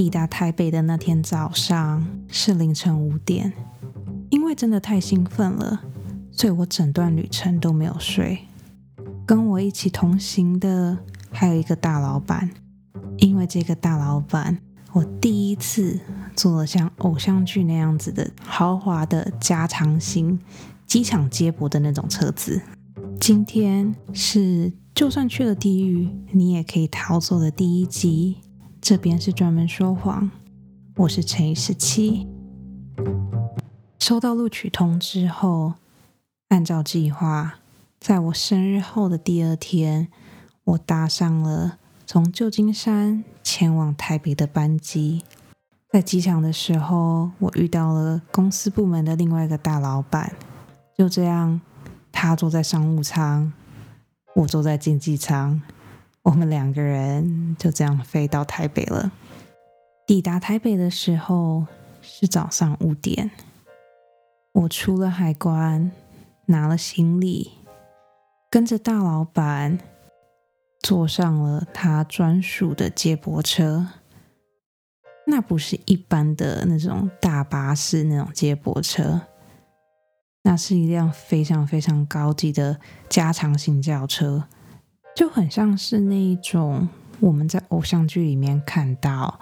[0.00, 3.52] 抵达台北的那天早上是凌晨五点，
[4.30, 5.82] 因为真的太兴奋了，
[6.32, 8.46] 所以我整段旅程都没有睡。
[9.26, 10.96] 跟我一起同行的
[11.30, 12.48] 还有一个大老板，
[13.18, 14.56] 因为这个大老板，
[14.94, 16.00] 我第一次
[16.34, 20.40] 坐了像偶像剧那样子的豪华的加长型
[20.86, 22.62] 机场接驳的那种车子。
[23.20, 28.38] 今天是就算去了地狱，你也可以逃走的第一集。
[28.80, 30.30] 这边是专门说谎，
[30.96, 32.26] 我是乘以十七。
[33.98, 35.74] 收到录取通知后，
[36.48, 37.58] 按照计划，
[38.00, 40.08] 在我生日后的第二天，
[40.64, 45.22] 我搭上了从旧金山前往台北的班机。
[45.92, 50.34] 在机场的时候，我遇到了公司部门的另外一个大老板。
[50.96, 51.60] 就这样，
[52.10, 53.52] 他坐在商务舱，
[54.36, 55.60] 我坐在经济舱。
[56.30, 59.10] 我们两个人就这样飞到台北了。
[60.06, 61.66] 抵达台北的时候
[62.00, 63.32] 是早上五点，
[64.52, 65.90] 我出了海关，
[66.46, 67.50] 拿了行李，
[68.48, 69.80] 跟着大老板
[70.80, 73.88] 坐上了他专属的接驳车。
[75.26, 79.22] 那不是一般的那种大巴士那种接驳车，
[80.44, 84.44] 那是一辆非常非常高级的加长型轿车。
[85.14, 86.88] 就很像是那一种
[87.20, 89.38] 我们在偶像剧里面看到，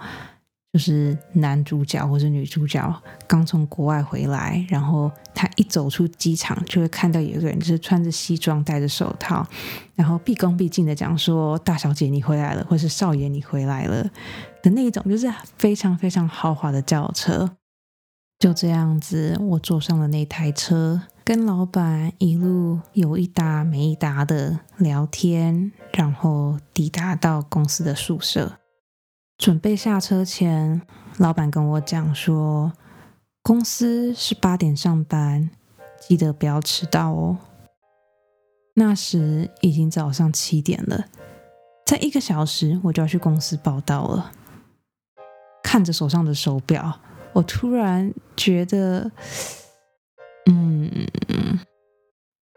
[0.73, 9.47] 就是男主角或者女主角刚从国外回来，然后他一走出机场，就会看到有一个人就是穿着西装、戴着手套，
[9.95, 14.03] 然后毕恭毕敬的讲说：“大小姐，你回来了，或是少爷，你回来了”
[14.61, 17.49] 的那一种，就是非常非常豪华的轿车。
[18.39, 21.01] 就这样子，我坐上了那台车。
[21.29, 28.53] 跟老板一路有一搭没一搭的聊天，然后抵达到公司的宿舍，
[29.37, 30.81] 准备下车前，
[31.19, 32.73] 老板跟我讲说，
[33.43, 35.51] 公司是八点上班，
[35.99, 37.37] 记得不要迟到哦。
[38.73, 41.05] 那时已经早上七点了，
[41.85, 44.31] 在一个小时我就要去公司报道了。
[45.61, 46.99] 看着手上的手表，
[47.33, 49.11] 我突然觉得。
[50.49, 51.07] 嗯，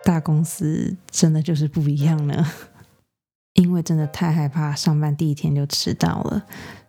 [0.02, 2.44] 大公司真的就是不一样呢。
[3.54, 6.42] 因为真的太害怕上班第一天就迟到了，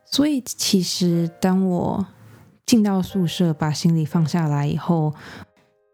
[0.05, 2.07] 所以其实当我
[2.65, 5.13] 进到宿舍把行李放下来以后，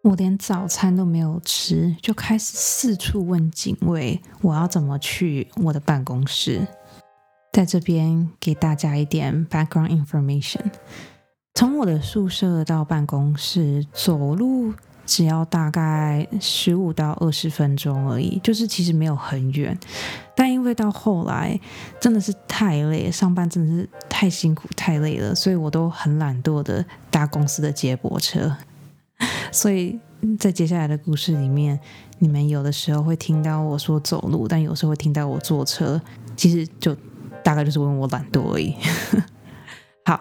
[0.03, 6.67] 我连早餐都没有吃，就开始四处问警卫我要怎么去我的办公室。
[7.51, 10.71] 在这边给大家一点 background information，
[11.55, 14.71] 从我的宿舍到办公室走路。
[15.09, 19.75] 只要大概十五到二十分钟而已，就是其实没有很远，
[20.35, 21.59] 但因为到后来
[21.99, 28.55] 真的是太累，上班真的是太辛苦太累了，所以我都很懒惰的搭公司的接驳车。
[29.51, 29.99] 所以
[30.37, 31.79] 在接下来的故事里面，
[32.19, 35.99] 你们有的时候会听到我说走路，但有时候会听到我坐车，
[36.35, 36.95] 其实就
[37.43, 38.75] 大概就是因为我懒惰而已。
[40.05, 40.19] 好，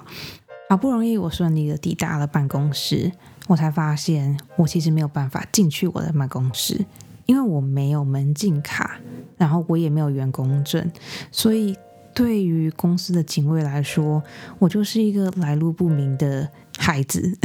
[0.71, 3.13] 好不容易我顺利的抵达了办公室。
[3.49, 6.87] 我才发现，我其实没有办法进去我的办公室，
[7.27, 9.01] 因为我没有门禁卡，
[9.37, 10.93] 然后我也没有员工证，
[11.33, 11.77] 所以
[12.15, 14.23] 对于公司的警卫来说，
[14.59, 17.39] 我就是一个来路不明的孩子。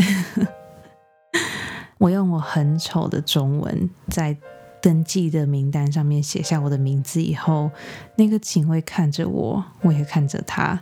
[1.99, 4.35] 我用我很丑的中文在
[4.81, 7.71] 登记的名单上面写下我的名字以后，
[8.17, 10.81] 那个警卫看着我，我也看着他，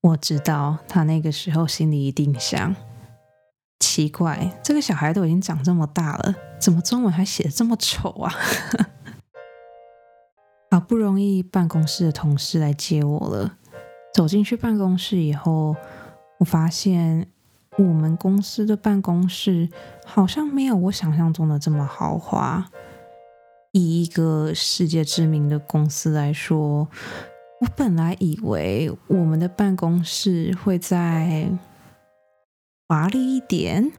[0.00, 2.74] 我知道他那个时候心里一定想。
[3.78, 8.32] 奇怪，这个小孩都已经长这么大了，怎么中文还写的这么丑啊？
[10.70, 13.56] 好不容易办公室的同事来接我了。
[14.12, 15.76] 走进去办公室以后，
[16.38, 17.26] 我发现
[17.78, 19.68] 我们公司的办公室
[20.04, 22.64] 好像没有我想象中的这么豪华。
[23.72, 26.88] 以一个世界知名的公司来说，
[27.60, 31.50] 我本来以为我们的办公室会在。
[32.88, 33.90] 华丽一点，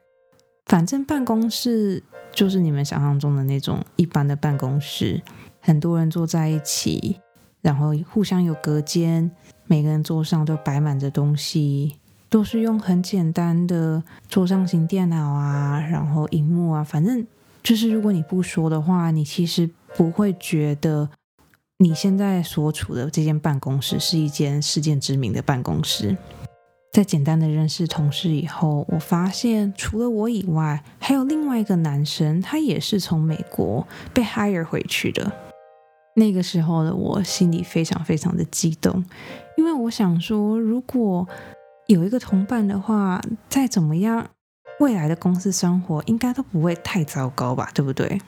[0.66, 2.02] 反正办公室
[2.32, 5.22] 就是你们想象中的那种一般的办公室，
[5.60, 7.20] 很多人坐在一起，
[7.62, 9.30] 然后互相有隔间，
[9.66, 11.98] 每个人桌上都摆满着东西，
[12.30, 17.28] 都是用很简单的桌上型电脑啊，然后荧幕啊，反正
[17.62, 21.10] 就是如果你不说的话，你其实不会觉得
[21.80, 26.16] 你现在所处的这间办公室是一间世界知名的办公室。
[26.98, 35.32] 在简单的认识同事以后，我发现除了我以外，还有另外一个男生，他也是从美国被 hire 回去的。
[36.16, 39.06] 那个时候的我心里非常非常的激动，
[39.58, 41.28] 因为我想说，如果
[41.86, 44.32] 有一个同伴的话，再怎么样，
[44.80, 48.20] 未来的公司生活应该都不会太糟糕吧，对不对？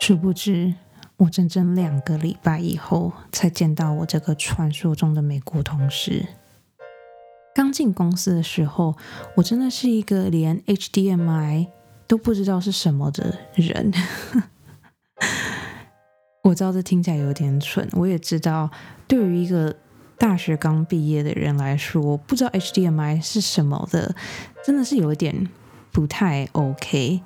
[0.00, 0.74] 殊不知，
[1.18, 6.26] 我整整两个礼拜以后才见到我这个传说中的美国同事。
[7.54, 8.96] 刚进公司的时候，
[9.34, 11.66] 我真的是一个连 HDMI
[12.06, 13.92] 都不知道是什么的人。
[16.42, 18.70] 我知道这听起来有点蠢，我也知道，
[19.06, 19.76] 对于一个
[20.16, 24.14] 大学刚毕业的人来说，不知道 HDMI 是什么的，
[24.64, 25.48] 真的是有一点
[25.92, 27.20] 不太 OK。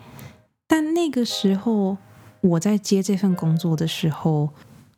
[0.66, 1.96] 但那个时候
[2.40, 4.50] 我在接这份工作的时候，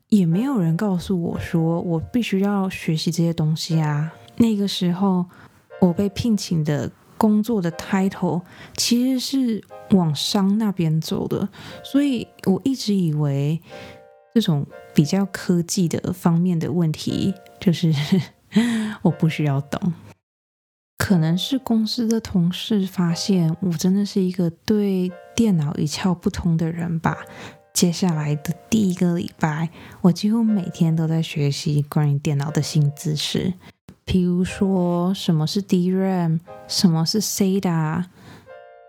[0.08, 4.12] 也没有人告诉我说我必须要学习这些东西啊。
[4.36, 5.26] 那个时候
[5.80, 8.42] 我被聘请的工作的 title
[8.76, 11.48] 其实是往商那边走的，
[11.82, 13.60] 所以我一直以为
[14.34, 17.34] 这种比较科技的方面的问题。
[17.58, 17.92] 就是
[19.02, 19.94] 我不需要懂，
[20.98, 27.16] 可能是公司的同事发现我真的是一个对电脑一窍不通的人吧。
[27.72, 29.70] 接下来的第一个礼拜，
[30.02, 33.54] 我几乎每天都在学习关于电脑的新知识，
[34.06, 38.04] 比如说什么是 DRAM，什么是 SATA，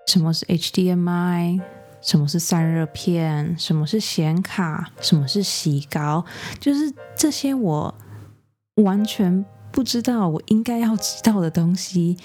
[0.08, 1.60] 什么是 HDMI，
[2.02, 6.24] 什么是散热片，什么是显卡，什么是洗膏，
[6.60, 7.94] 就是这些我。
[8.84, 12.16] 完全不知道我应该要知道的东西，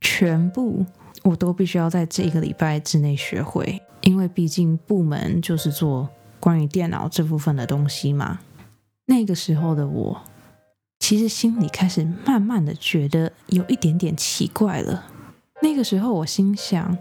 [0.00, 0.86] 全部
[1.24, 6.08] 我都必须要在这一个礼拜之内学会，因为毕竟部门就是做
[6.38, 8.38] 关于电脑这部分的东西嘛。
[9.06, 10.22] 那个时候的我，
[11.08, 15.06] 其实心里开始慢慢的觉得有一点点奇怪了。
[15.62, 16.98] 那个时候我心想，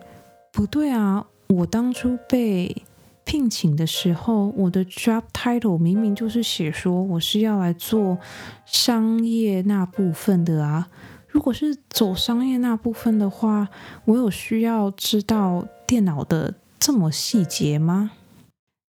[0.54, 2.84] 不对啊，我当初被。
[3.26, 8.18] 聘请的时候，我的 job title 明明就是写说我是要来做
[8.66, 10.88] 商业那部分的啊。
[11.28, 13.68] 如果是走商业那部分的话，
[14.06, 18.12] 我有需要知道电脑的这么细节吗？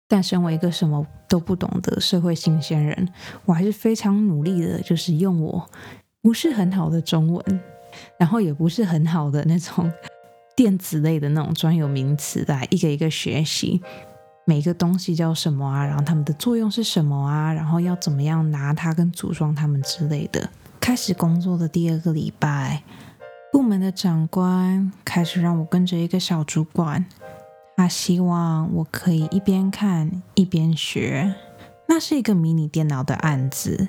[0.09, 3.09] 但身为一个什么都不懂的社会新鲜人，
[3.45, 5.71] 我还是非常努力的，就是用我
[6.23, 7.61] 不是很好的中文，
[8.19, 9.93] 然后也不是很好的那种
[10.57, 13.81] 电子类的那种专有名词来一个一个学习。
[14.47, 15.85] 每个东西叫什么啊？
[15.85, 17.53] 然后它们的作用是什么啊？
[17.53, 20.49] 然后要怎么样拿它跟组装它们之类的。
[20.81, 22.83] 开始工作的第二个礼拜，
[23.53, 27.05] 部门的长官开始让我跟着一个小主管，
[27.79, 31.33] 他希望我可以一边看一边学。
[31.87, 33.87] 那是一个迷你电脑的案子，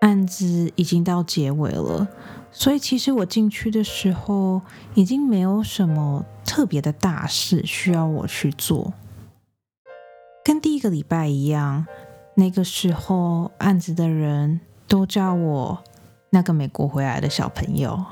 [0.00, 2.08] 案子已经到结尾了，
[2.50, 4.60] 所以其实我进去的时候
[4.94, 8.92] 已经没有什么特别的大事需要我去做。
[10.44, 11.86] 跟第一个礼拜一样，
[12.34, 14.58] 那个时候案子的人
[14.88, 15.84] 都叫我
[16.30, 18.04] 那个美国回来的小朋友。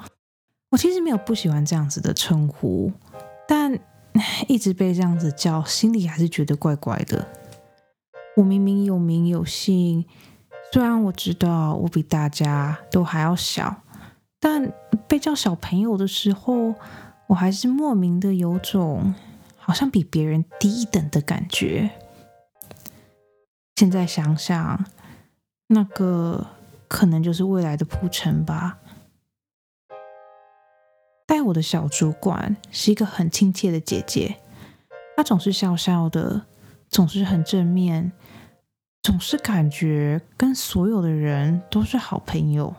[0.71, 2.93] 我其实没有不喜欢这样子的称呼，
[3.49, 3.77] 但
[4.49, 7.27] 一直被这样子叫，心里还是觉得怪怪的。
[8.37, 10.05] 我明明有名有姓，
[10.73, 13.83] 虽然我知道我比大家都还要小，
[14.41, 14.73] 但
[15.09, 16.75] 被叫小朋友的时候，
[17.29, 19.15] 我还是莫名的有种
[19.57, 21.91] 好像比别人低一等的感觉。
[23.77, 24.85] 现在想想，
[25.69, 26.47] 那个
[26.87, 28.79] 可能就是未来的铺陈吧。
[31.27, 34.37] 带我的小主管是一个很亲切的姐姐，
[35.17, 36.43] 她总是笑笑的，
[36.89, 38.13] 总是很正面，
[39.03, 42.75] 总是感觉跟所有的人都是好朋友。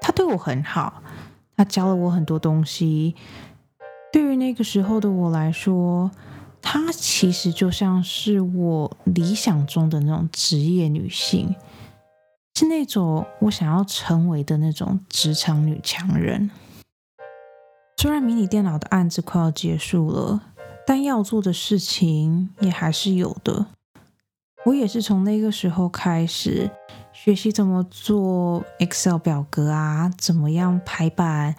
[0.00, 1.02] 她对我很好，
[1.56, 3.14] 她教了我很多东西。
[4.12, 6.10] 对于那个时候的我来说，
[6.62, 11.54] 她其实就像是我理想中的那种职业女性，
[12.54, 16.50] 是那种我想要成为的那种职场女强人。
[18.06, 20.40] 虽然迷你电脑的案子快要结束了，
[20.86, 23.66] 但要做的事情也还是有的。
[24.64, 26.70] 我也是从那个时候开始
[27.12, 31.56] 学习怎么做 Excel 表格啊，怎么样排版、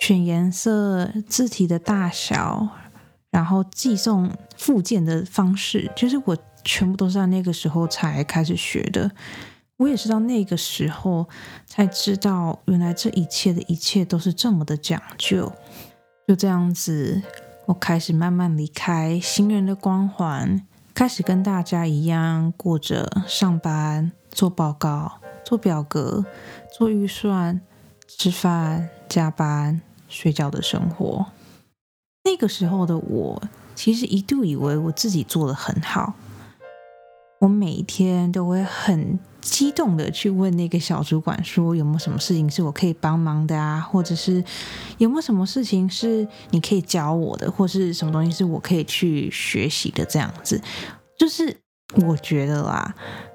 [0.00, 2.70] 选颜色、字体的大小。
[3.30, 9.08] 然后寄送附件的方式，就是我全部都是在那个时候才开始学的。
[9.76, 11.28] 我也是到那个时候
[11.66, 15.52] 才知道，原来这一切的一切都是这么的讲究。
[16.26, 17.22] 就这样子，
[17.66, 26.24] 我开始慢慢离开新人的光环，开始跟大家一样过着上班、做报告、做表格、
[26.72, 27.60] 做预算、
[28.08, 31.26] 吃饭、加班、睡觉的生活。
[32.24, 33.42] 那个时候的我，
[33.74, 36.14] 其实一度以为我自己做的很好。
[37.40, 44.42] 我每一天都会很激动的去问那个小主管说有没有什么事情是我可以帮忙的啊，或者是
[44.96, 50.58] 有没有什么事情是你可以教我的，或是什么东西是我可以去学习的这样子。
[51.18, 51.54] 就是
[52.06, 52.94] 我觉得啦，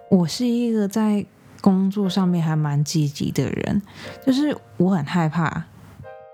[0.09, 1.23] 我是一个在
[1.61, 3.81] 工作上面还蛮积极的人，
[4.25, 5.65] 就是我很害怕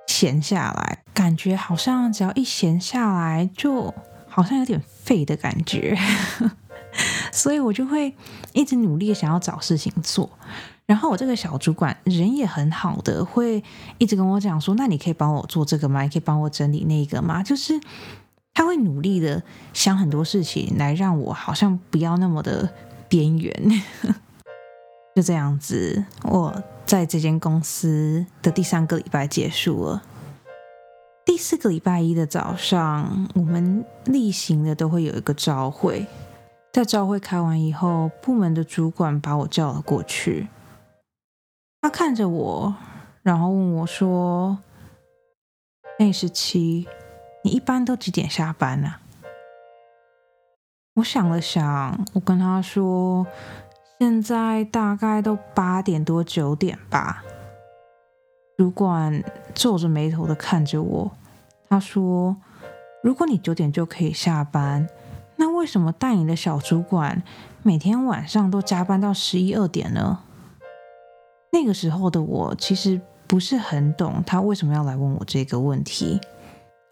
[0.08, 3.94] 闲下来，感觉好像只要一闲下来，就
[4.30, 5.98] 好像有点废的感觉。
[7.32, 8.14] 所以我就会
[8.54, 10.30] 一直努力想要找事情做，
[10.86, 13.64] 然后我这个小主管人也很好的，会
[13.98, 16.04] 一直跟我讲说：“那你可以帮我做这个吗？
[16.04, 17.80] 你可以帮我整理那个吗？”就是
[18.54, 22.70] 他会努力的想很多事情来让我好像不要那么的
[23.10, 23.84] 边缘。
[25.16, 30.04] 就这样子，我在这间公司的第三个礼拜结束了。
[31.26, 36.06] 第四个礼拜一的早上，我们例行的都会有一个朝会。
[36.76, 40.50] 在朝会开完以后，部门的主管把我叫了过去。
[41.80, 42.76] 他看着我，
[43.24, 44.58] 然后问我说
[45.98, 46.86] ：“那十七，
[47.46, 48.96] 你一般都几点下班呢？”
[51.00, 53.26] 我想了想，我跟他说
[53.98, 57.24] ：“现在大概都八点多九点吧。”
[58.60, 61.12] 主管皱着眉头的看着我，
[61.70, 62.36] 他说
[63.02, 64.86] ：“如果你九点就可以下班。”
[65.38, 67.22] 那为什么带你的小主管
[67.62, 70.20] 每天晚上都加班到十一二点呢？
[71.52, 76.20] 那个时候的我其实不是很懂他为什么要来问我这个问题，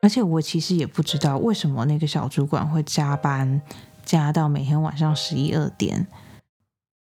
[0.01, 3.61] 而且我其实也不知道为什么那个小主管会加班
[4.03, 6.07] 加到每天晚上十一二点。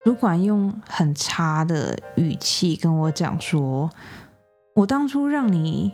[0.03, 3.89] 主管用很差的语气跟我讲说
[4.75, 5.91] ：“我当初让你。”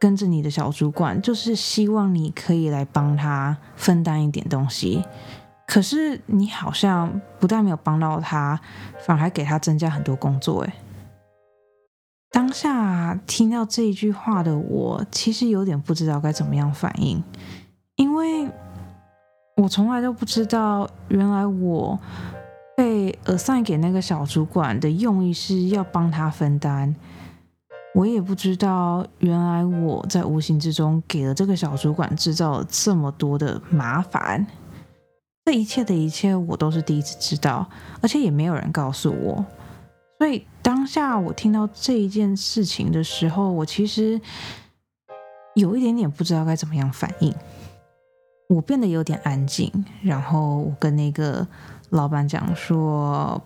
[0.00, 5.04] 跟着你的小主管，就是希望你可以来帮他分担一点东西。
[5.66, 8.58] 可是你好像不但没有帮到他，
[9.06, 10.62] 反而还给他增加很多工作。
[10.62, 10.72] 诶，
[12.32, 17.22] 当下听到这一句话的我，其实有点不知道该怎么样反应，
[17.96, 18.48] 因为
[19.58, 21.96] 我从来都不知道，原来我
[22.76, 26.96] 被耳塞给那个小主管的用意是要帮他分担。
[27.94, 34.46] 我也不知道，原来我在无形之中给了这个小主管制造了这么多的麻烦。
[35.44, 37.68] 这一切的一切，我都是第一次知道，
[38.00, 39.44] 而且也没有人告诉我。
[40.18, 44.20] 所以当下我听到这一件事情的时候，我其实
[45.54, 47.34] 有一点点不知道该怎么样反应。
[48.48, 51.46] 我变得有点安静，然后我跟那个
[51.88, 53.40] 老板讲说：“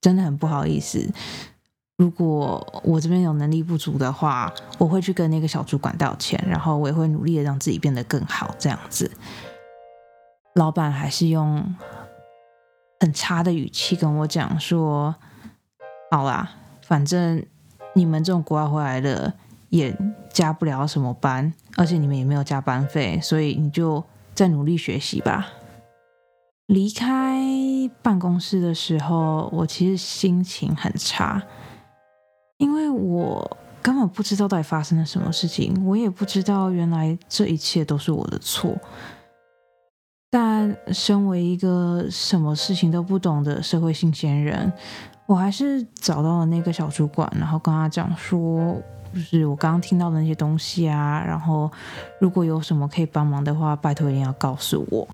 [0.00, 1.06] 真的很不好意思。”
[1.96, 8.52] 如果我这边有能力不足的话，我会去跟那个小主管道歉，然后我也会努力的让自己变得更好。
[8.58, 9.08] 这样子，
[10.54, 11.74] 老板还是用
[12.98, 15.14] 很差的语气跟我讲说
[16.10, 16.50] ：“好啦，
[16.82, 17.44] 反正
[17.94, 19.32] 你们这种国外回来的
[19.68, 19.96] 也
[20.32, 24.02] 加不了什么班，而且你们也没有加班费，所以你就
[24.34, 25.46] 再努力学习吧。”
[26.66, 27.38] 离开
[28.02, 31.40] 办公室的时候，我其实心情很差。
[32.58, 38.76] 因为我根本不知道到底发生了什么事情，我也不知道原来这一切都是我的错。
[40.30, 44.72] 但身为一个什么事情都不懂的社会新鲜人，
[45.26, 48.74] 我还是找到了那个小主管，然后跟他讲说，
[49.12, 51.70] 就是我刚刚听到的那些东西啊，然后
[52.20, 55.06] 如果有什么可以帮忙的话，拜托一定要告诉我。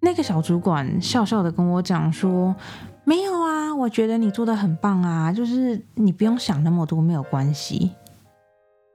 [0.00, 2.54] 那个小主管笑笑的跟我讲说。
[3.02, 7.92] 没有啊，那我觉得你做的很棒啊，就是你不用想那么多，没有关系。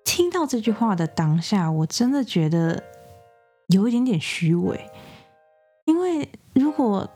[0.03, 2.83] 听到这句话的当下，我真的觉得
[3.67, 4.91] 有一点点虚伪，
[5.85, 7.09] 因为如果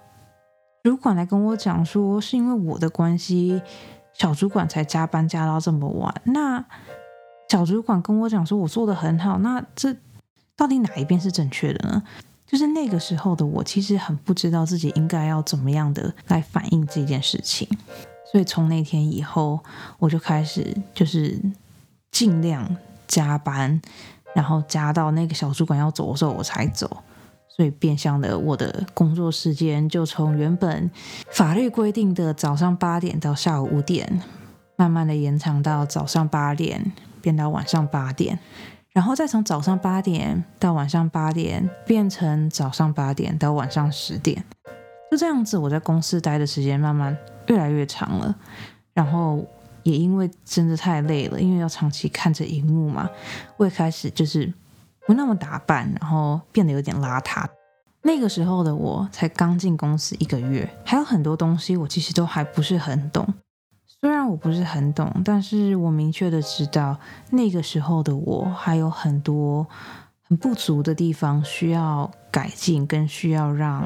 [0.86, 3.62] 主管来跟我讲说是因为我的关系，
[4.14, 6.64] 小主管才加班加到这么晚，那
[7.50, 9.94] 小主管跟我讲说我做的很好，那这
[10.56, 12.02] 到底哪一边是正确的呢？
[12.52, 17.68] 就是那个时候的我，其实很不知道自己应该要怎么样的来反应这件事情，
[18.32, 19.60] 所以从那天以后，
[20.00, 21.40] 我就开始就是
[22.10, 22.76] 尽量
[23.08, 23.80] 加班，
[24.34, 27.04] 然后加到那个小主管要走的时候我才走，
[27.48, 30.90] 所以变相的我的工作时间就从原本
[31.32, 34.24] 法律规定的早上八点到下午五点，
[34.76, 36.92] 慢慢的延长到早上八点
[37.22, 38.40] 变到晚上八点。
[38.94, 44.44] 然后再从早上八点到晚上八点，变成早上八点到晚上十点，
[45.12, 47.16] 就这样子，我在公司待的时间慢慢
[47.48, 48.36] 越来越长了。
[48.94, 49.46] 然后
[49.84, 53.10] 也因为真的太累了，因为要长期看着荧幕嘛，
[53.58, 54.52] 我也开始就是
[55.06, 57.46] 不那么打扮，然后变得有点邋遢。
[58.02, 63.28] 那个时候的我才刚进公司一个月，还有很多东西我其实都还不是很懂。
[64.02, 66.98] 虽然我不是很懂，但是我明确的知道
[67.32, 69.68] 那个时候的我还有很多
[70.28, 73.86] 很不足的地方需要改进，跟需要让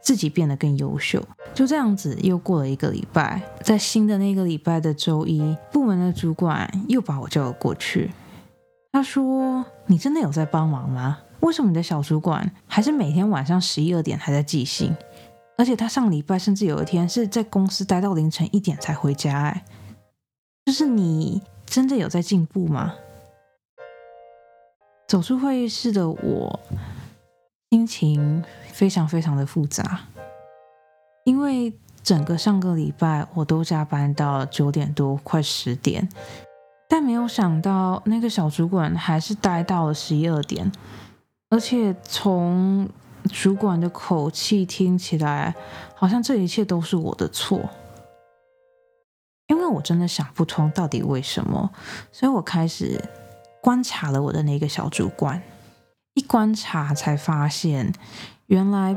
[0.00, 1.20] 自己变得更优秀。
[1.52, 8.12] 就这样子，又过了一个礼拜，在新的那个礼拜的周一，部门的主管又把我叫了过去。
[8.92, 11.18] 他说：“你真的有在帮忙吗？
[11.40, 14.94] 为什么你的小主管还是每天晚上十一二点还在寄信？
[15.58, 19.42] 而且他上礼拜甚至有一天是在公司待到凌晨一点才回家。
[19.42, 19.64] 哎，
[20.64, 22.94] 就是你真的有在进步吗？”
[25.08, 26.60] 走出会议室的我，
[27.70, 30.00] 心情非常非常的复杂。
[31.24, 31.72] 因为
[32.02, 36.08] 整个上个礼拜我都加班到九点多，快十点，
[36.88, 40.70] 但没有想到那个小主管还是待到了十一二点，
[41.50, 42.88] 而且从
[43.28, 45.54] 主管的口气听起来，
[45.94, 47.68] 好像这一切都是我的错。
[49.46, 51.70] 因为我真的想不通到底为什么，
[52.10, 53.02] 所以我开始
[53.62, 55.42] 观察了我的那个小主管，
[56.14, 57.92] 一观察才发现，
[58.46, 58.96] 原来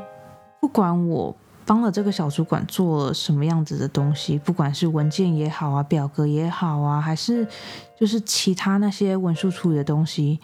[0.59, 1.35] 不管我。
[1.63, 7.47] 帮了这个小主管做了什么样子的东西，不管是文件也好啊，表格也好啊，还是
[7.97, 10.39] 就是其他那些文书处理的东西，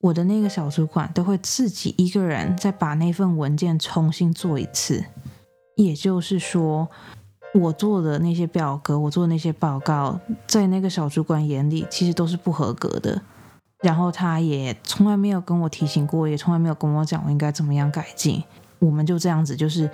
[0.00, 5.04] 我的那个小主管都会自己一个人再把那份文件重新做一次。
[5.76, 6.88] 也就是说，
[7.54, 13.20] 我做的那些表格，我做的那些报告，在那个小主管眼里其实都是不合格的。
[13.82, 18.42] 然后他也从来没有跟我提醒过，也从来没有跟我讲我应该怎么样改进。
[18.78, 19.90] 我们就这样子，就是。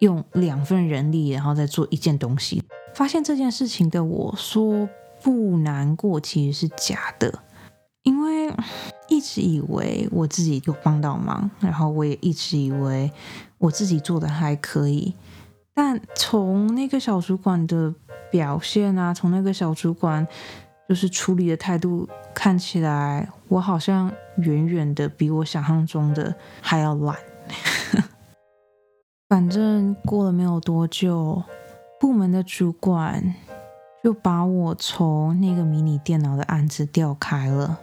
[0.00, 2.64] 用两份人力，然后再做一件东西。
[2.94, 4.88] 发现这件事情的我说
[5.22, 7.40] 不难过，其实是假的，
[8.04, 8.50] 因为
[9.10, 13.12] 一直以为我自己有帮到忙，然后我也一直以为
[13.58, 15.14] 我自己做的还可以。
[15.74, 17.94] 但从那个小主管的
[18.30, 20.26] 表现啊，从那个小主管
[20.88, 27.16] 就是处理的态度看起来，我好像远远的比我想象中的还要懒。
[29.28, 31.42] 反正过了没有多久，
[31.98, 33.34] 部门的主管
[34.02, 37.80] 就把我从那个迷你电脑的案子调开了。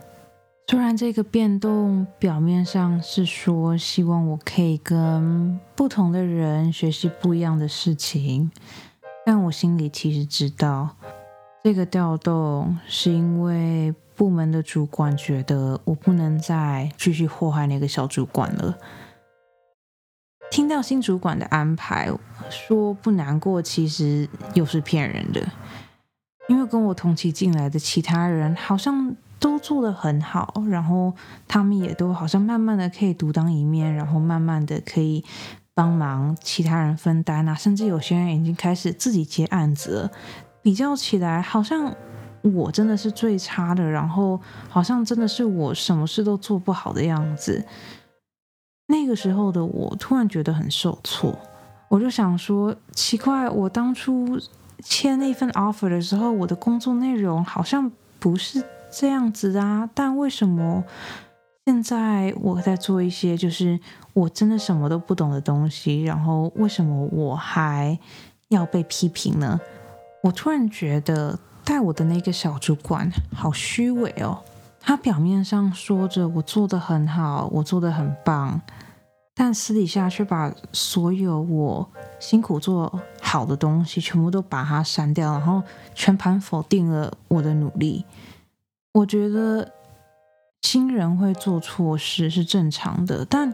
[0.69, 8.51] 虽然这个变动表面上是说希望我可以跟不同的人学习不一样的事情，
[9.25, 10.89] 但我心里其实知道，
[11.63, 18.77] 这个调动是因为部门的主管觉得我不能再继续祸害那个小主管了。
[20.51, 22.11] 听到新主管的安排，
[22.49, 25.49] 说不难过，其实又是骗人的。
[26.49, 31.13] 因为跟我同期进来的其他人好像都做得很好，然后
[31.47, 35.23] 他们也都好像慢慢的可以独当一面，然后慢慢的可以
[35.73, 40.11] 帮忙其他人分担啊，甚至有些人已经开始自己接案子了。
[40.61, 41.95] 比较起来，好像
[42.41, 47.63] 我真的是最差的，然后好像真的是我什么事都做不好的样子。
[48.87, 51.37] 那个时候的我突然觉得很受挫，
[51.89, 54.39] 我就想说，奇怪，我当初
[54.81, 60.83] 签那份 offer 的时候，我的工作内容好像不是这样子啊，但为什么
[61.65, 63.79] 现在我在做一些就是
[64.13, 67.99] 我真的什么都不懂的东西，然后为什么我还
[68.49, 69.59] 要被批评呢？
[70.23, 74.39] 我突然觉得带我的那个小主管好虚伪哦。
[74.79, 78.61] 他表面上说着我做的很好，我做的很棒，
[79.35, 81.85] 但私底下却把所有我
[82.19, 85.61] 辛苦做好的东西全部都把它删掉，然后
[85.93, 88.05] 全盘否定了我的努力。
[88.93, 89.73] 我觉得
[90.61, 93.53] 新人会做错事是正常的，但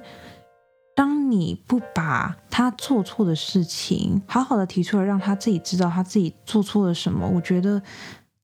[0.95, 7.81] 当你不把他做错的事情好好的提出来，让他自己知道他自己做错了什么，我觉得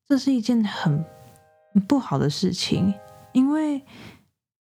[0.08, 1.06] 这是一件很。
[1.88, 2.96] 不好的事情，
[3.32, 3.84] 因为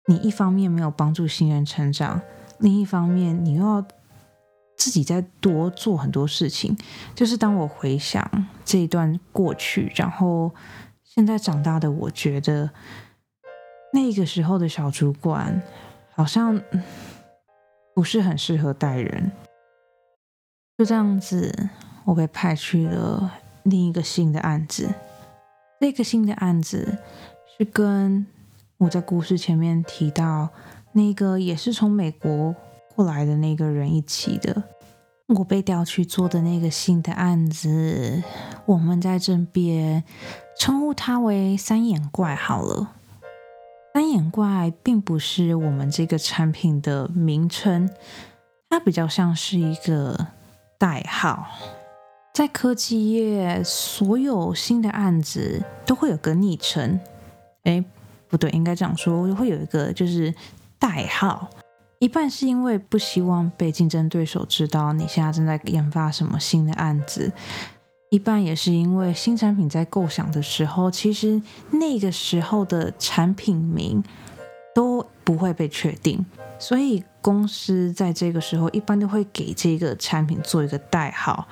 [0.05, 2.21] 你一方面没有帮助新人成长，
[2.59, 3.83] 另一方面你又要
[4.77, 6.77] 自己再多做很多事情。
[7.15, 10.53] 就是当我回想这一段过去，然后
[11.13, 12.69] 现在长大的，我觉得
[13.91, 15.61] 那个时候的小主管
[16.13, 16.61] 好像
[17.93, 19.29] 不是很适合带人。
[20.77, 21.69] 就这样子，
[22.05, 23.29] 我被派去了
[23.63, 24.89] 另一个新的案子。
[25.81, 26.97] 这个新的案子
[27.57, 28.25] 是跟
[28.77, 30.47] 我在故事前面提到
[30.93, 32.55] 那个也是从美国
[32.95, 34.63] 过来的那个人一起的。
[35.35, 38.21] 我被调去做的那个新的案子，
[38.65, 40.03] 我们在这边
[40.57, 42.95] 称呼他为“三眼怪”好了。
[43.93, 47.89] 三眼怪并不是我们这个产品的名称，
[48.69, 50.27] 它比较像是一个
[50.77, 51.47] 代号。
[52.33, 56.99] 在科技业，所有新的案子都会有个昵称，
[57.63, 57.83] 哎，
[58.27, 60.33] 不对，应该这样说，会有一个就是
[60.79, 61.49] 代号。
[62.01, 67.31] 一半是因为不希望被竞争对手知道你现在正在研发什么新的案子，
[68.09, 74.03] 一半也是因为新产品在构想的时候，其实那个时候的产品名
[74.73, 76.25] 都不会被确定，
[76.57, 81.47] 所以公司在这个时候一般都会给这个产品做一个代号。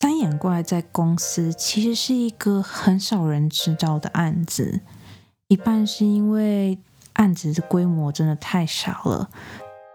[0.00, 4.80] 三眼怪在公司其实是一个很少人知道的案子，
[5.48, 6.78] 一半是因为
[7.12, 9.28] 案子的规模真的太小了。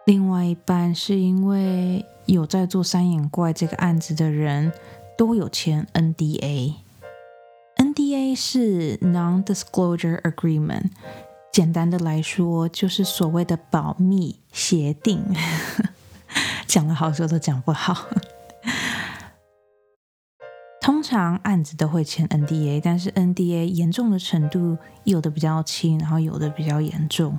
[0.09, 4.73] 另外一半是因为有在做三眼怪这个案子的人
[5.15, 6.75] 都有签 NDA，NDA
[8.35, 10.85] 是 Non-Disclosure Agreement，
[11.53, 15.23] 简单的来说就是所谓的保密协定，
[16.65, 18.07] 讲了好久都讲不好。
[20.81, 27.37] 通常案子都会签 NDA，但是 NDA 严重的程度有的比较轻，然后有的比较严重。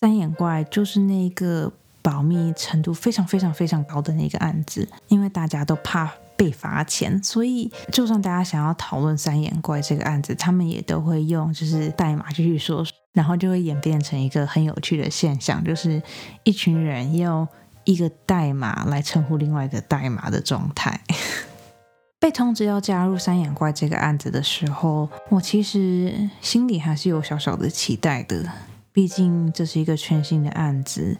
[0.00, 1.74] 三眼怪就是那个。
[2.02, 16.02] 保密程度非常非常非常高的那个案子，因为大家都怕被罚钱，所以就算大家想要讨论三眼怪这个案子，他们也都会用就是代码继续说，然后就会演变成一个很有趣的现象，就是
[16.42, 17.46] 一群人用
[17.84, 21.00] 一个代码来称呼另外一个代码的状态。
[22.18, 28.48] 被通知要加入三眼怪这个案子的时候，我其实心里还是有小小的期待的，
[28.92, 31.16] 毕竟这是一个全新的案子。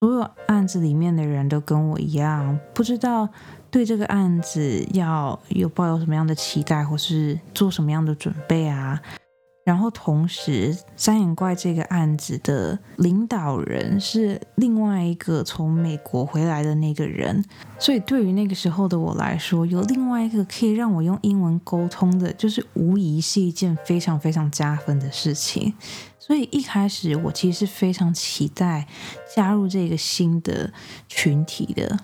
[0.00, 3.28] 所有案子里面的人都跟我一样，不知道
[3.70, 8.98] 对这个案子要有抱有什么样的期待，或是做什么样的准备啊。
[9.62, 17.44] 然后同时，三眼怪这个案子的领导人是另外一个从美国回来的那个人，
[17.78, 25.74] 所以对于那个时候的我来说，有另外一个可以让我用英文沟通的，就是无疑是一件非常非常加分的事情。
[26.30, 28.86] 所以一开始我其实是非常期待
[29.34, 30.72] 加入这个新的
[31.08, 31.98] 群体的。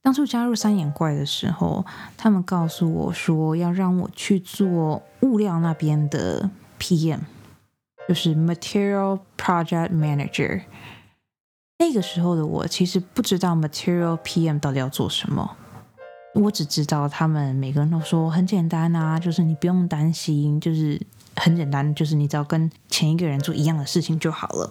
[0.00, 1.84] 当初加入三眼怪的时候，
[2.16, 6.48] 他们告诉我说要让我去做物料那边的。
[6.78, 7.20] PM
[8.06, 10.62] 就是 Material Project Manager。
[11.78, 15.56] 那个时候的我其实不知道 Material PM 到底要做什么，
[16.36, 21.00] 我只知道他们每个人都说很简单啊，就是你不用担心，就是
[21.34, 24.70] 很简单，就是你只要跟前一个人做一样的事情就好了。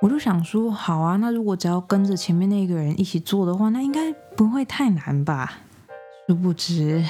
[0.00, 5.58] 我就想说，好啊，那如果只要跟着前面那个人一起做的话，那应该不会太难吧？
[6.26, 7.04] 殊不知，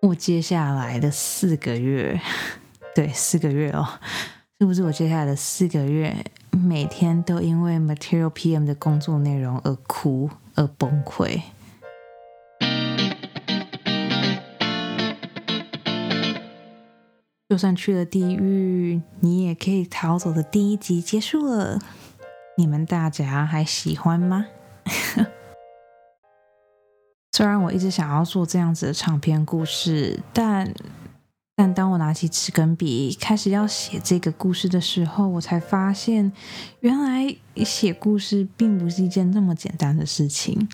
[0.00, 2.20] 我接下来的四个月。
[2.94, 3.86] 对，四个月哦，
[4.58, 11.40] 是不是我接下来的四个月每天都因为 Material PM 的工作内容而哭而崩溃？
[17.52, 21.78] 就算去了地狱，你也可以逃走的第一集结束了，
[22.56, 24.46] 你们大家还喜欢吗？
[27.36, 30.72] 虽然我一直想要做这样子的长篇故事，但。
[31.54, 36.32] 但当我拿起纸跟笔开始要写这个故事的时候，我才发现，
[36.80, 40.66] 原来写故事并不是一件那么简单的事情。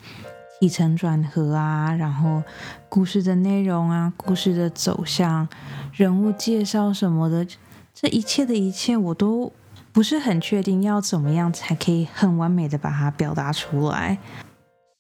[0.61, 2.43] 起承转合啊，然后
[2.89, 5.49] 故事的内容啊，故事的走向，
[5.93, 7.47] 人物介绍什么的，
[7.95, 9.53] 这一切的一切，我都
[9.93, 14.19] 不是很确定要怎么样才可以很完美的把它表达出来。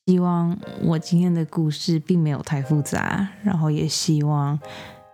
[0.07, 4.59] 希望我今天的故事并没有太复杂，然后也希望。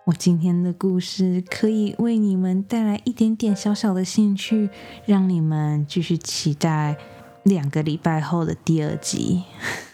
[0.06, 4.68] 我今天的故事可以为你们带来一点点小小的兴趣，
[5.06, 6.94] 让你们继续期待
[7.42, 9.44] 两个礼拜后的第二集。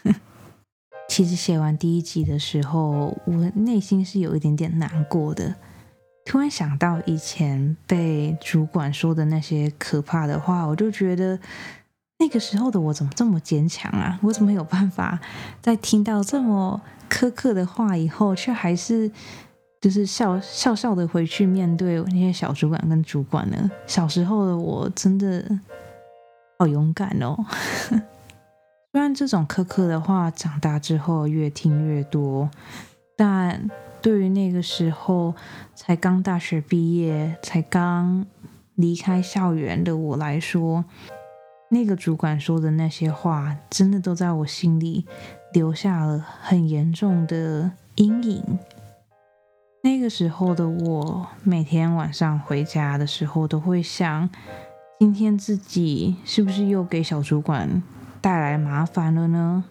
[1.11, 5.53] 其实写完第一集的时候，我内心是有一点点难过的。
[6.25, 11.37] 突然想到以前被主管说的那些可怕的话，我就觉得
[12.21, 14.21] 那个时候的我怎么这么坚强啊？
[14.23, 15.19] 我怎么有办法
[15.61, 19.11] 在听到这么苛刻的话以后，却还是？
[19.81, 23.69] 就是笑笑笑的回去面对那些小主管跟主管呢。
[23.87, 25.43] 小时候的我真的
[26.59, 27.35] 好勇敢哦。
[28.93, 32.51] 虽然这种苛刻的话长大之后越听越多，
[33.17, 33.71] 但
[34.03, 35.33] 对于那个时候
[35.77, 38.27] 才刚大学毕业、才刚
[38.75, 40.85] 离开校园的我来说，
[41.69, 45.07] 那个主管说的那些话，真的都在我心里
[45.53, 48.59] 留下了很严重的阴影。
[49.85, 54.29] 那个时候的我，每天晚上回家的时候，都会想，
[54.99, 57.81] 今天自己是不是又给小主管
[58.21, 59.65] 带来麻烦了呢？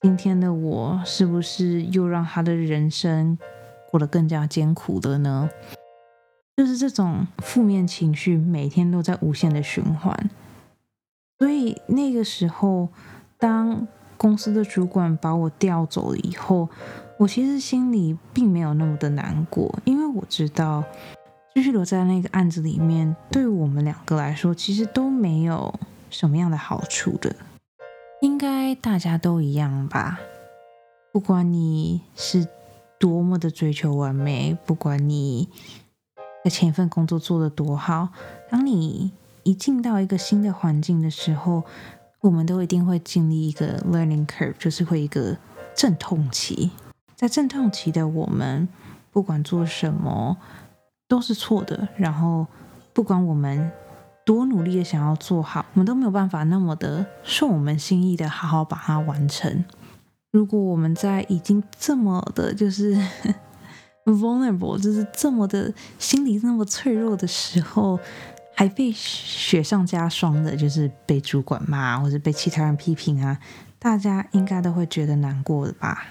[0.00, 3.36] 今天的我是不是又让他的人生
[3.90, 5.50] 过得更加艰苦了呢？
[6.56, 10.30] 就是这种负面情绪每天都在无限的循环。
[11.38, 12.88] 所以那个时候，
[13.38, 13.86] 当
[14.16, 16.70] 公司的主管把我调走了以后，
[17.18, 20.82] 我其实心里并没有那么的难过，因为我知道
[21.54, 27.36] 继续留在那个案子里面，对我们两个来说，其实都没有什么样的好处的。
[28.20, 30.18] 应该大家都一样吧？
[31.12, 32.46] 不管你是
[32.98, 35.48] 多么的追求完美，不管你
[36.44, 38.08] 在前一份工作做得多好，
[38.50, 41.62] 当你一进到一个新的环境的时候，
[42.20, 45.36] 我们都一定会经历一个 learning curve，就是会一个
[45.74, 46.70] 阵痛期。
[47.14, 48.68] 在阵痛期的我们，
[49.12, 50.36] 不管做什么
[51.08, 51.88] 都是错的。
[51.96, 52.46] 然后，
[52.92, 53.70] 不管我们
[54.26, 59.64] 多努力的想要做好，我们都没有办法那么的顺我们心意的好好把它完成。
[60.32, 62.94] 如果我们在已经这么的，就是
[64.04, 68.00] vulnerable，就是这么的心理那么脆弱的时候，
[68.56, 73.38] 还被雪上加霜的，就是被主管骂或者被其他人批评啊，
[73.78, 76.04] 大家应该都会觉得难过的吧。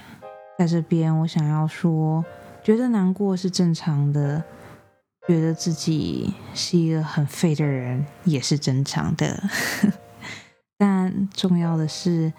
[0.57, 2.23] 在这边，我想要说，
[2.63, 4.41] 觉得难过是正常的，
[5.27, 9.43] 觉得自己是一个很废的人也是正常的。
[10.77, 12.33] 但重要的是，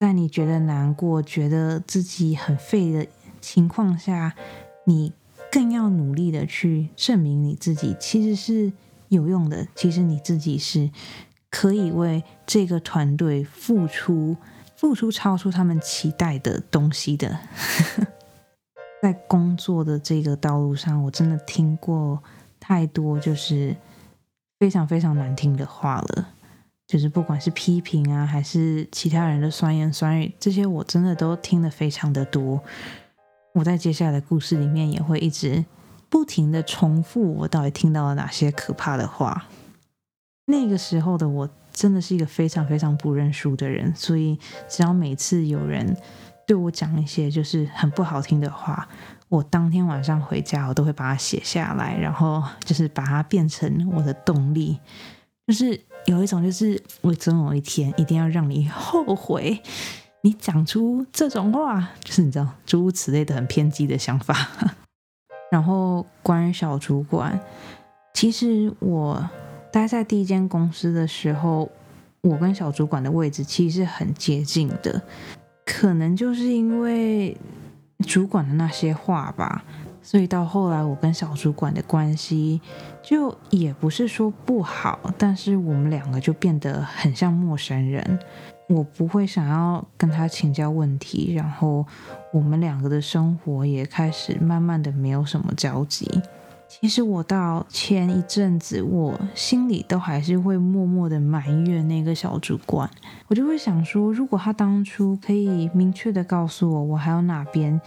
[0.00, 3.06] 在你觉得难过、觉得自己很废的
[3.40, 4.34] 情况下，
[4.86, 5.12] 你
[5.50, 8.72] 更要努力的去证明你自己其实是
[9.08, 9.66] 有用的。
[9.74, 10.90] 其实你自己是
[11.50, 14.36] 可以为这个团队付出。
[14.74, 17.38] 付出超出他们期待的东西的，
[19.02, 22.22] 在工作的这个道路上，我真的听过
[22.60, 23.76] 太多就是
[24.60, 26.28] 非常非常难听的话了。
[26.86, 32.62] 就是不管是批评啊，还是其他人的酸言酸语，这些我真的都听得非常的多。
[33.54, 35.64] 我在接下来的故事里面也会一直
[36.08, 39.48] 不停的重复，我到底听到了哪些可怕的话。
[40.46, 41.50] 那个时候的我。
[41.74, 44.38] 真的是一个非常非常不认输的人，所以
[44.68, 45.96] 只要每次有人
[46.46, 48.88] 对我讲一些就是很不好听的话，
[49.28, 54.78] 我当天晚上回家，我都会把它写下来，然后就是把它变成我的动力，
[55.46, 59.60] 就是有一种就是我总有一天一定要让你后悔，
[60.22, 64.48] 你讲出这种话，就是你知道诸如此类的很偏激的想法。
[65.50, 67.40] 然后关于小主管，
[68.14, 69.28] 其实我。
[69.72, 71.66] 待在第一间公司的时候，
[72.20, 75.00] 我跟小主管的位置其实是很接近的，
[75.74, 77.34] 可能就是因为
[78.06, 79.64] 主管的那些话吧，
[80.02, 82.60] 所以到后来我跟小主管的关系
[83.02, 88.18] 就也不是说不好，但是我们两个就变得很像陌生人。
[88.68, 91.84] 我不会想要跟他请教问题，然后
[92.32, 96.06] 我们两个的生活也开始慢慢的没有什么交集。
[96.80, 102.88] 其实我到前一阵子，我心里都还是会默默的埋怨那个小主管。
[103.28, 107.78] 我就会想说，如果他当初可以明确的告诉我，我还有哪边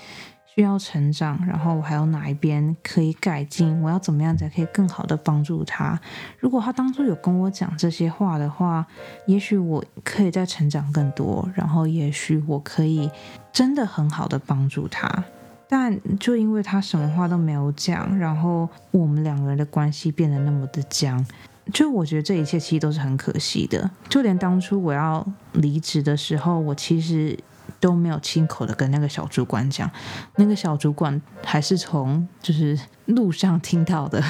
[0.45, 6.00] 需要成长，然后我还有哪一边可以改进，我要怎么样才可以更好的帮助他。
[6.38, 8.86] 如果他当初有跟我讲这些话的话，
[9.26, 13.10] 也许我可以再成长更多，然后也许我可以
[13.52, 15.26] 真的很好的帮助他。
[15.77, 21.21] 但就因为他什么话都没有讲，然后我们两个人的关系变得那么的僵，
[21.73, 23.91] 就我觉得这一切其实都是很可惜的。
[24.07, 27.38] 就连当初我要离职的时候，我其实
[27.81, 29.91] 都没有亲口的跟那个小主管讲，
[30.38, 34.23] 那个小主管还是从就是路上听到的，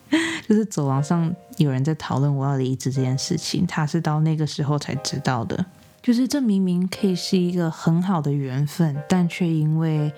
[0.48, 5.66] 就是走廊上有人在讨论我要离职这件事情，他是到那个时候才知道的。
[6.02, 10.10] 就是这明明可以是一个很好的缘分，但却因为。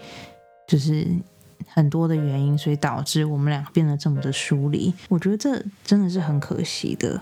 [0.68, 1.04] 就是
[1.66, 4.94] 很多的原因，所以导致我们两个变得这么的疏离。
[5.08, 7.20] 我觉得这真的是很可惜的。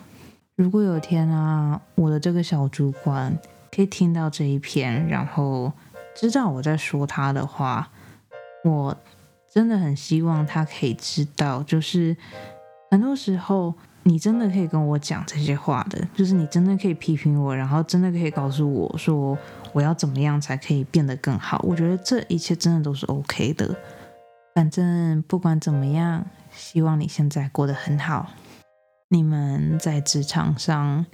[0.56, 3.38] 如果有一天啊，我的这个小主管
[3.74, 5.72] 可以听到这一篇，然后
[6.14, 7.88] 知道我在说他的话，
[8.64, 8.96] 我
[9.52, 12.16] 真的很希望他可以知道，就是
[12.90, 13.72] 很多时候
[14.06, 19.36] 你真的可以跟我讲这些话的，就是你真的可以批评我，然后真的可以告诉我说。
[19.72, 21.60] 我要怎么样才可以变得更好？
[21.62, 23.76] 我觉得这一切真的都是 OK 的。
[24.54, 28.30] 反正不管怎么样，希望你现在过得很好。
[29.10, 31.04] 你们在职场上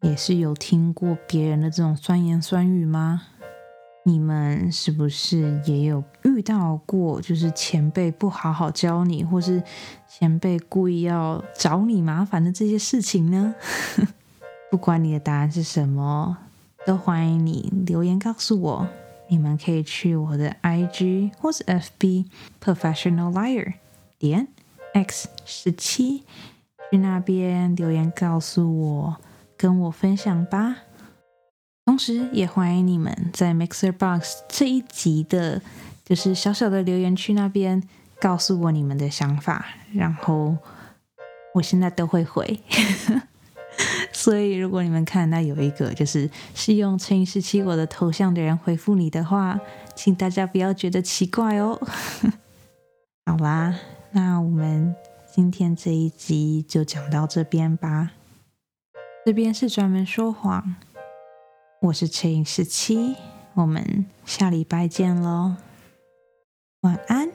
[0.00, 3.24] 也是有听过别人的这种酸言酸语吗？
[4.04, 9.62] 你们是不是也有遇到过，就是前辈不好好教你，或是
[10.08, 13.54] 前辈故意要找你麻烦的这些事情呢？
[14.70, 16.38] 不管你的答案是什么。
[16.86, 18.88] 都欢迎你留言告诉我。
[19.28, 22.24] 你们可以去我的 IG 或是 FB
[22.64, 23.74] Professional Liar
[24.18, 24.48] 点
[24.94, 26.24] X 十七，
[26.90, 29.16] 去那边留言告诉我，
[29.58, 30.76] 跟我分享吧。
[31.88, 35.62] 同时，也欢迎你们在 Mixer Box 这一集的，
[36.04, 37.82] 就是小小的留言区那边
[38.20, 40.58] 告诉我你们的想法，然后
[41.54, 42.60] 我现在都会回。
[44.12, 49.58] 所以，如果你们看到有一个就是是用乘以十七我的头像的人回复你的话，
[49.94, 51.80] 请大家不要觉得奇怪哦。
[53.24, 53.74] 好啦，
[54.10, 54.94] 那我们
[55.34, 58.10] 今天这一集就讲到这边吧。
[59.24, 60.76] 这边是专门说谎，
[61.80, 63.14] 我是陈颖十七，
[63.54, 65.54] 我们下礼拜见喽，
[66.80, 67.30] 晚安。